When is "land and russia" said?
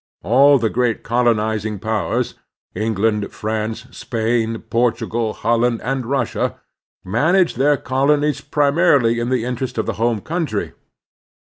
5.59-6.59